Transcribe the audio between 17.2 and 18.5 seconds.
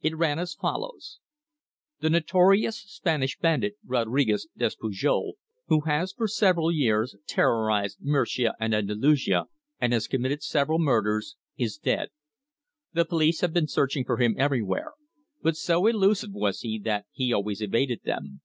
always evaded them.